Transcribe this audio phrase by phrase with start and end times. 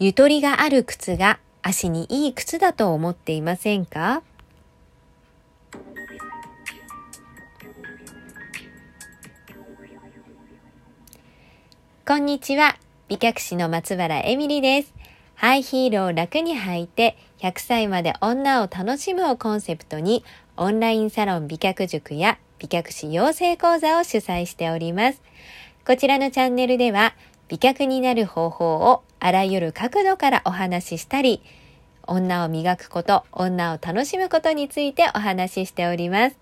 [0.00, 4.22] ゆとりがある靴が足にいい靴だと思っていませんか？
[12.06, 12.76] こんにちは。
[13.08, 14.94] 美脚師の松原エミリです。
[15.34, 20.24] ハイヒールを楽に履いて100歳まで女を楽しむをコンセプトに
[20.56, 25.20] オンラインサロン美脚塾や美脚師養成講座を主催しております。
[25.84, 27.14] こちらのチャンネルでは
[27.48, 31.42] 美脚になる方法をあらゆる角度からお話ししたり、
[32.06, 36.36] 女を磨くこと、女を楽しむことについてお話ししております。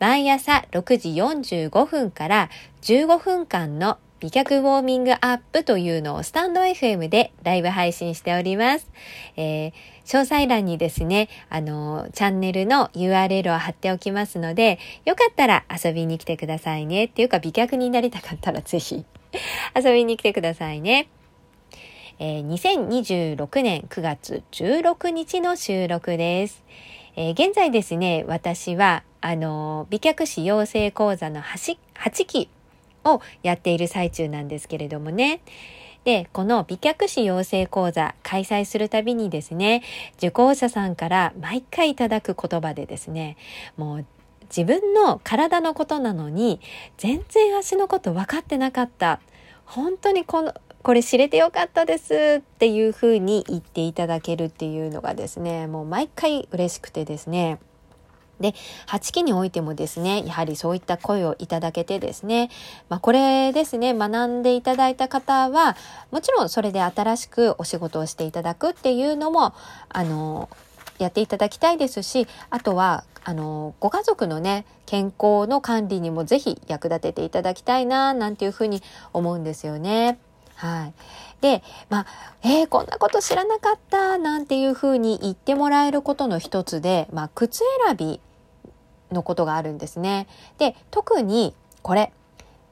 [0.00, 2.50] 毎朝6時45分から
[2.82, 8.90] 15分間の美脚ウォーミングアップというのをスタンド FM でライブ配信しております。
[9.36, 9.72] えー、
[10.06, 17.04] 詳細欄にですね、あの、チャンネルの URL を貼っておきますので、よかったら遊びに来てくださいね。
[17.04, 19.04] っていうか美脚になりたかったらぜひ
[19.76, 21.08] 遊びに来てくださいね。
[22.18, 26.64] えー、2026年9月16日の収録です。
[27.16, 32.48] えー、現在ですね、私は、あの、美脚師養成講座の 8, 8期
[33.04, 35.40] をやっている最中なんですけれどもね。
[36.04, 39.82] で、この美脚師養成講座開催するたびにですね、
[40.18, 43.36] 受講者さんから毎回いただく言葉でですね、
[43.76, 44.06] もう
[44.44, 46.60] 自分の体のことなのに
[46.98, 49.20] 全然足のこと分かってなかった。
[49.64, 57.58] 本当にこのこれ知れてよかったですっていうふうに言っていただけるっていうのがですね、もう毎回嬉しくてですね。
[58.40, 58.54] で、
[58.86, 62.50] 8期においてもですね、やはりそういった声をいただけてですね、
[62.88, 65.76] まあ、これですね、学んでいただいた方は、
[66.10, 69.54] もちろんそれで新しくお仕事をしていただくっていうのも、
[69.88, 70.48] あの、
[70.98, 78.82] やっていただきたいですし、あとは、あの、ご家族のね、健康の管理にもぜひ役立てていただきたいな、なんていうふうに
[79.12, 80.18] 思うんですよね。
[80.56, 80.94] はい。
[81.40, 82.06] で、まあ、
[82.42, 88.20] えー、こんなこと知らなかったなんていうふうに言ってもらえることの一つで、まあ、靴選び
[89.12, 90.26] のことがあるんですね。
[90.58, 92.12] で、特にこれ、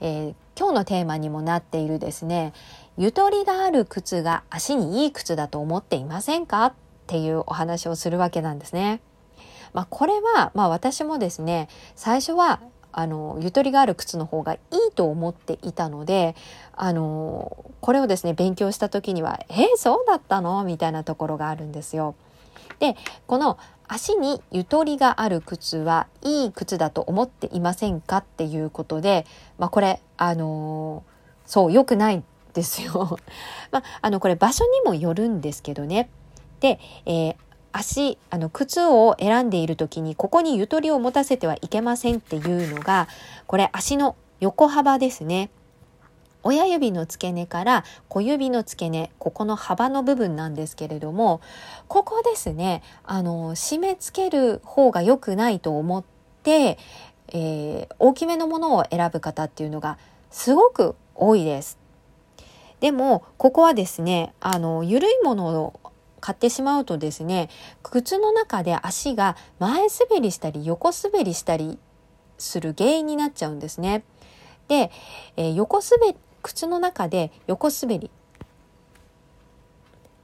[0.00, 2.52] えー、今日のテーマにもなっているですね、
[2.96, 6.72] ゆとりがある靴が足にいい靴だと思っていませんかっ
[7.06, 9.00] ていうお話をするわけなんですね。
[9.72, 12.60] まあ、これは、まあ私もですね、最初は
[12.96, 14.58] あのゆとりがある靴の方がい
[14.90, 16.36] いと思っていたので
[16.74, 22.14] あのこれをですね勉強した時には「えー、そうだったの?」みたいなところがあるんですよ。
[22.78, 22.96] で
[23.26, 29.26] この足にゆとりがある靴はいい靴だと思っていませんかっていうことで、
[29.58, 31.02] まあ、これあの
[31.46, 32.22] そう良くない
[32.54, 33.18] ですよ。
[33.70, 36.08] まあ、あのこれ場所にもよるんですけどね。
[36.60, 37.36] で、えー、
[37.76, 43.08] 足あの靴を選んでいる時にここにゆとりを持たせてはいけませんっていうのが
[43.46, 45.50] これ足の横幅ですね。
[46.46, 51.40] 親指の付け根から小指の付け根ここの幅の部分なんですけれども
[51.88, 56.04] ここですねあの締め付ける方が良くないと思っ
[56.42, 56.78] て、
[57.28, 59.96] えー、大きめのものを選ぶ方っていうのが
[60.30, 61.78] すごく多いです。
[62.80, 65.80] でもここはですねあの緩いもの
[66.24, 67.50] 買ってしまうとですね
[67.82, 71.78] 靴の中で足が前滑りしたり横滑りしたり
[72.38, 74.04] する原因になっちゃうんですね。
[74.68, 74.90] で、
[75.36, 78.10] えー、横滑靴の中で横滑り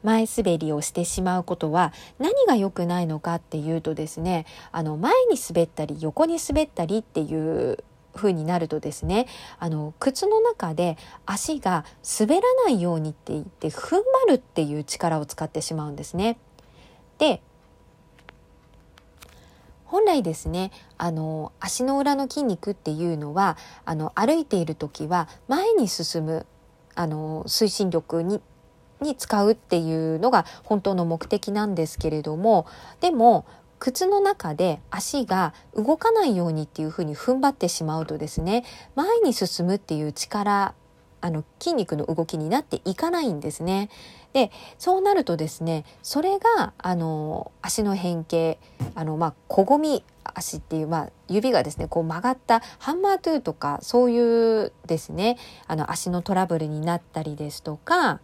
[0.02, 7.84] 前滑りをしてしまうことは何が良くないのかっていうとですねあの前に滑ったり横に滑ったりっていう
[8.20, 9.26] 風になるとですね
[9.58, 11.84] あの靴の中で足が
[12.20, 16.38] 滑らないようにって言って踏ん張るっていう力を使ってしまうんですね。
[17.18, 17.42] で
[19.84, 26.46] 本来ですねあの足の裏の筋肉っていうのはあの歩いている時は前に進む
[26.94, 28.40] あの推進力に
[29.00, 32.66] に使うっていうのが本当の目的なんですけれども
[33.00, 33.46] でも
[33.80, 38.64] 靴の中で足が動かないようにっていうふうに踏ん張ってしまうとですね
[38.94, 40.74] 前に進むっていう力
[41.22, 43.90] あの筋肉の動きになっていかないんですね。
[44.32, 48.58] でそうなるとですねそれがあの足の変形
[48.94, 55.36] あの、まあ、小ごみ足っていう、まあ、指がですねこう曲がったハンマートゥーとかそういうですね
[55.66, 58.20] あの足のトラブルになったりですとか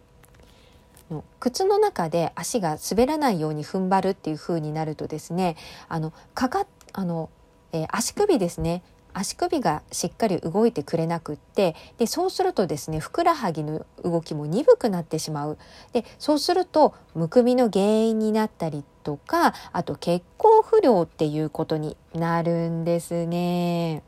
[1.09, 5.55] の靴の中で足が滑らないように踏ん張るっていう風になるとですね
[5.89, 7.29] あのかかあの、
[7.71, 8.83] えー、足首ですね
[9.13, 15.57] 足首がしっかり動いてくれなくってでそうするとですねふくらはぎの動きも鈍くなってしまう
[15.91, 24.03] でそうするとむくみの原因になったりとかあと血行不良っていうことになるんですね。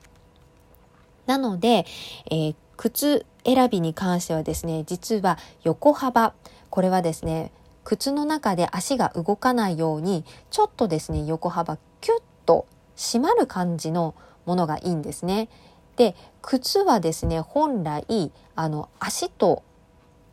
[1.25, 1.86] なので、
[2.30, 6.33] えー、靴選びに関してはですね、実は横幅、
[6.69, 7.51] これはですね、
[7.83, 14.13] 靴の中で足が動かないように、ちょっとですね、横幅キュッと締まる感じの
[14.45, 15.50] ものがいいんですね。
[15.95, 19.63] で、靴はですね、本来、あの、足と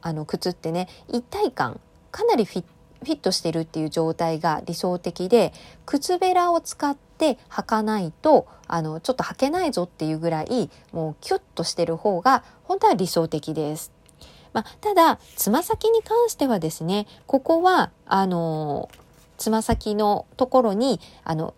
[0.03, 1.81] あの靴ってね、一体感、
[2.13, 2.65] かなりフィッ
[3.07, 5.53] フィットしてるっていう状態が理想的で
[5.87, 13.93] 靴べらを使って履かないとあのちょっと履けないぞっていうぐらいもうキュッとしてる方が本当は理想的です。
[14.53, 18.89] まあ、ただつま先に関してはですねここはあの
[19.37, 21.55] つま先のところにあの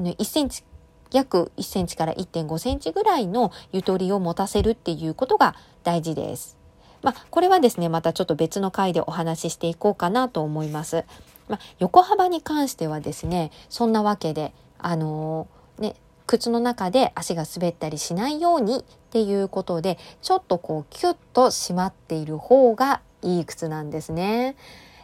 [0.00, 0.64] 1センチ
[1.12, 5.54] 約1センチから1.5センチぐらいのゆとりを持たせるっていうことが
[5.84, 6.57] 大事です。
[7.02, 11.04] まあ、これはですね、またちょっと別の回でお話ししていこうかなと思います。
[11.48, 15.94] まあ、横幅に関してはですね、そんなわけで、あのー、ね、
[16.26, 24.56] 靴の中で足が滑ったりしないようにっていうことで、ちょっとこうキュッと締まっている方がいい靴なんですね。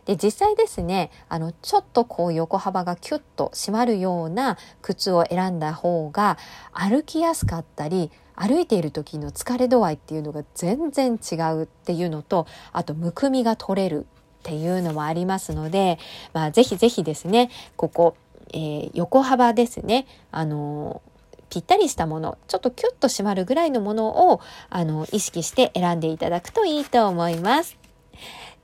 [0.05, 6.39] で実際ですねあのちょっとこう横幅がキュッと締まるような靴を選んだ方が
[6.73, 14.07] 歩きやすかったり歩いている時の疲れ度合いっていうのが全然違うっていうのとあとむくみが取れるっ
[14.43, 15.99] ていうのもありますので、
[16.33, 18.17] まあ、ぜひぜひですねここ、
[18.53, 21.01] えー、横幅ですねあの
[21.49, 24.41] ぴったりしたものちょっとキュッと締まるぐらいのものを
[24.71, 27.77] あの意識して選んでいただくといいと思います。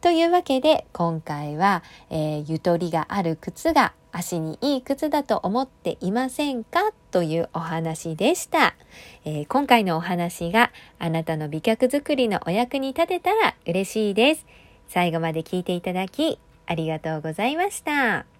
[0.00, 6.92] というわけで今回は、えー、ゆとりがある靴が足にいい靴だと思っていませんか？
[7.10, 8.76] というお話でした、
[9.24, 14.46] えー、今回のお話があなたの美脚作りのお役に立てたら嬉しいです。
[14.88, 18.39] 最後まで聞いていただきありがとうございました。